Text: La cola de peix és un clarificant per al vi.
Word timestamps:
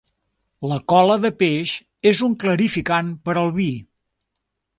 La 0.69 0.77
cola 0.93 1.17
de 1.25 1.29
peix 1.41 1.73
és 2.13 2.23
un 2.29 2.33
clarificant 2.45 3.13
per 3.29 3.37
al 3.45 3.53
vi. 3.61 3.69